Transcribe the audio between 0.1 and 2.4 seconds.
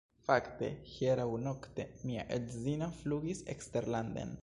Fakte, hieraŭnokte mia